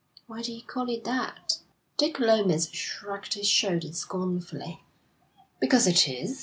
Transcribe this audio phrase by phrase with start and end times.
[0.25, 1.59] 'Why do you call it that?'
[1.95, 4.83] Dick Lomas shrugged his shoulders scornfully.
[5.59, 6.39] 'Because it is.